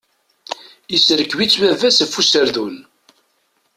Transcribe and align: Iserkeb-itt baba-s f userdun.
Iserkeb-itt 0.95 1.55
baba-s 1.61 1.99
f 2.05 2.13
userdun. 2.19 2.77